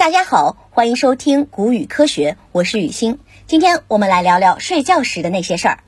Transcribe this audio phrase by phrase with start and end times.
[0.00, 3.18] 大家好，欢迎收听古语科学，我是雨欣。
[3.46, 5.80] 今天我们来聊聊睡觉时的那些事儿。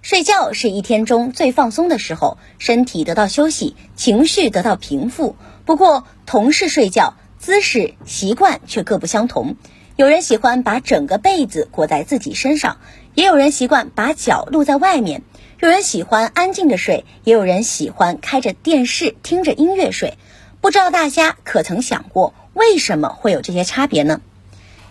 [0.00, 5.36] 睡觉是一天中最放松的时候，身体得到休息，情绪得到平复。
[5.66, 9.56] 不过，同是睡觉，姿势习惯却各不相同。
[9.96, 12.78] 有人喜欢把整个被子裹在自己身上，
[13.14, 15.20] 也有人习惯把脚露在外面。
[15.60, 20.16] 有人喜欢安静的睡，也有人喜欢开着电视听着音乐睡。
[20.62, 22.32] 不知道大家可曾想过？
[22.58, 24.20] 为什么会有这些差别呢？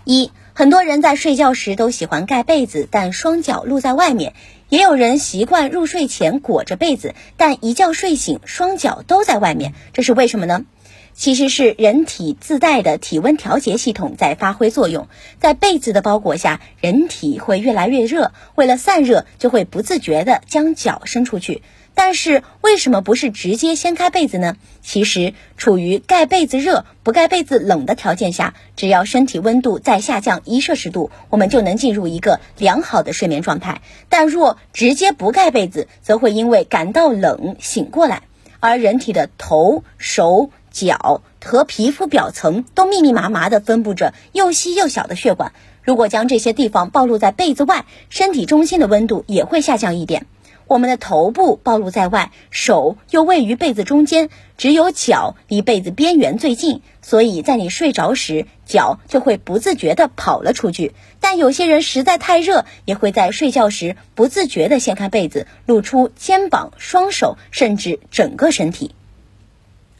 [0.04, 4.32] 一，很多人在睡觉时都喜欢盖被子，但双脚露在外面；
[4.70, 9.74] 也有人习惯入睡前裹着被子，但一觉睡醒，双脚都在外面。
[9.92, 10.64] 这是为什么呢？
[11.12, 15.06] 其实是人体自带的体温调节系统在发挥作用。
[15.38, 21.60] 在被子的包裹下，人体会越来越热，为了散热，就会不自觉地将脚伸出去。
[22.00, 24.54] 但是为什么不是直接掀开被子呢？
[24.82, 33.82] 其实处于盖被子热不盖被子冷的条件下，只要身体温度再下降一摄氏度，我们就能进入一个良好的睡眠状态。
[34.08, 38.22] 但若直接不盖被子，则会因为感到冷醒过来。
[38.60, 50.26] 而人体的头、手脚和皮肤表层都密密麻麻地分布着又细又小的血管，如果将这些地方暴露在被子外，身体中心的温度也会下降一点。
[50.68, 60.92] 我们的头部暴露在外，手又位于被子中间，只有脚离被子边缘最近，所以在你睡着时，脚就会不自觉地跑了出去。
[61.20, 68.94] 但有些人实在太热，也会在睡觉时不自觉地掀开被子，露出肩膀、双手，甚至整个身体。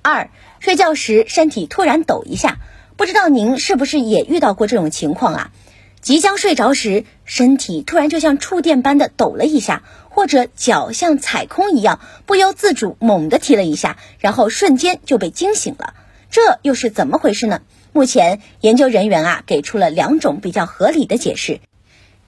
[0.03, 0.29] 二，
[0.61, 2.59] 睡觉时身体突然抖一下，
[2.99, 5.51] 不知道您是不是也遇到过这种情况啊？
[6.01, 9.83] 即将睡着时，身体突然就像触电般的抖了一下。
[10.11, 15.95] 或者脚像踩空一样，不由自主猛地踢了一下，然后瞬间就被惊醒了。
[16.29, 17.61] 这又是怎么回事呢？
[17.93, 21.61] 目前研究人员啊给出了两种比较合理的解释。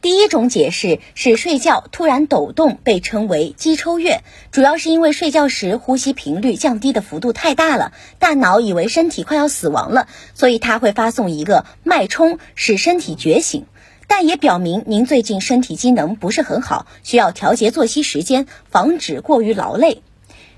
[0.02, 13.66] 第一种解释是睡觉突然抖动被称为肌抽跃，主要是因为睡觉时呼吸频率降低的幅度太大了，大脑以为身体快要死亡了，所以它会发送一个脉冲，使身体觉醒。
[14.06, 20.02] 但也表明您最近身体机能不是很好，需要调节作息时间，防止过于劳累。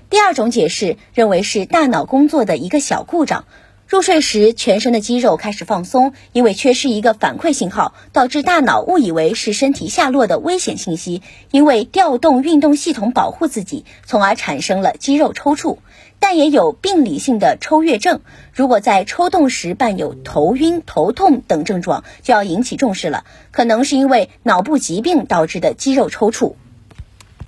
[0.09, 3.45] 第二种解释认为是大脑工作的一个小故障。
[3.93, 11.21] 入睡时，全身的肌肉开始放松，因为缺失一个反馈信号，导致大脑误以为是身体下落的危险信息，
[11.51, 15.77] 因为调动运动系统保护自己，从而产生了肌肉抽搐。
[16.17, 18.21] 但也有病理性的抽跃症，
[18.51, 26.55] 如果在抽动时伴有头晕、头痛等症状，就要引起重视了，可能是因为脑部疾病导致的肌肉抽搐。